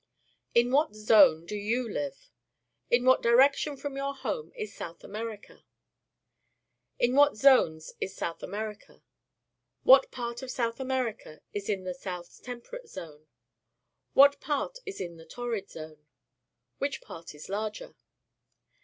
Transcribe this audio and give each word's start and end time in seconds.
In 0.55 0.71
what 0.71 0.95
zone 0.95 1.45
do 1.45 1.55
you 1.55 1.87
live? 1.87 2.31
In 2.89 3.05
what 3.05 3.21
direction 3.21 3.77
from 3.77 3.95
your 3.95 4.15
home 4.15 4.51
is 4.55 4.73
South 4.75 5.03
America? 5.03 5.63
In 6.97 7.13
what 7.13 7.37
zones 7.37 7.93
is 8.01 8.15
South 8.15 8.41
America? 8.41 9.03
What 9.83 10.09
part 10.09 10.41
of 10.41 10.49
South 10.49 10.79
America 10.79 11.43
is 11.53 11.69
in 11.69 11.83
the 11.83 11.93
South 11.93 12.41
Temperate 12.41 12.89
Zone? 12.89 13.27
What 14.13 14.41
part 14.41 14.79
in 14.87 15.17
the 15.17 15.25
Torrid 15.27 15.69
Zone? 15.69 16.07
Which 16.79 17.03
part 17.03 17.35
is 17.35 17.45
the 17.45 17.51
larger? 17.51 17.95